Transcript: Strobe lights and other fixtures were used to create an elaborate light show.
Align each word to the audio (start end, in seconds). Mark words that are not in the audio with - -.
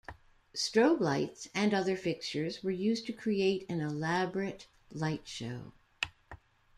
Strobe 0.55 0.99
lights 0.99 1.47
and 1.53 1.75
other 1.75 1.95
fixtures 1.95 2.63
were 2.63 2.71
used 2.71 3.05
to 3.05 3.13
create 3.13 3.67
an 3.69 3.81
elaborate 3.81 4.65
light 4.89 5.27
show. 5.27 5.73